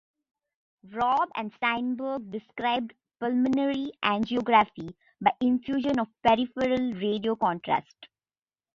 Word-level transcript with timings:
Robb 0.93 1.29
and 1.35 1.53
Steinberg 1.53 2.31
described 2.31 2.95
pulmonary 3.19 3.91
angiography 4.03 4.95
by 5.23 5.31
infusion 5.41 5.99
of 5.99 6.07
peripheral 6.23 6.95
radiocontrast. 6.95 8.07